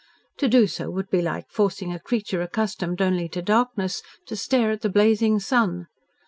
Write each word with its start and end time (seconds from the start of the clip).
To 0.37 0.47
do 0.47 0.65
so 0.65 0.89
would 0.89 1.11
be 1.11 1.21
like 1.21 1.51
forcing 1.51 1.93
a 1.93 1.99
creature 1.99 2.41
accustomed 2.41 3.03
only 3.03 3.29
to 3.29 3.41
darkness, 3.43 4.01
to 4.25 4.35
stare 4.35 4.71
at 4.71 4.81
the 4.81 4.89
blazing 4.89 5.37
sun. 5.39 5.85